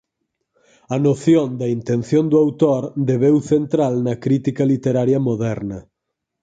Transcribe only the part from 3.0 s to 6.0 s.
deveu central na crítica literaria moderna.